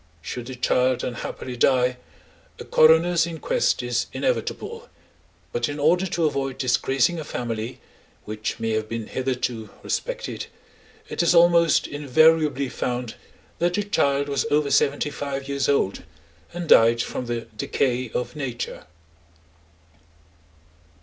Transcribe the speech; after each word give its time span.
Should 0.23 0.47
the 0.47 0.55
child 0.55 1.03
unhappily 1.03 1.55
die, 1.55 1.97
a 2.57 2.65
coroner's 2.65 3.27
inquest 3.27 3.83
is 3.83 4.07
inevitable, 4.11 4.89
but 5.51 5.69
in 5.69 5.77
order 5.77 6.07
to 6.07 6.25
avoid 6.25 6.57
disgracing 6.57 7.19
a 7.19 7.23
family 7.23 7.79
which 8.25 8.59
may 8.59 8.71
have 8.71 8.89
been 8.89 9.05
hitherto 9.05 9.69
respected, 9.83 10.47
it 11.07 11.21
is 11.21 11.35
almost 11.35 11.85
invariably 11.85 12.67
found 12.67 13.13
that 13.59 13.75
the 13.75 13.83
child 13.83 14.27
was 14.27 14.47
over 14.49 14.71
seventy 14.71 15.11
five 15.11 15.47
years 15.47 15.69
old, 15.69 16.01
and 16.51 16.67
died 16.67 17.03
from 17.03 17.27
the 17.27 17.41
decay 17.55 18.09
of 18.09 18.35
nature. 18.35 18.87